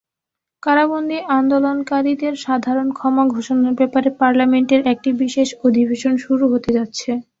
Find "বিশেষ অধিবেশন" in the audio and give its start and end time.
5.21-6.13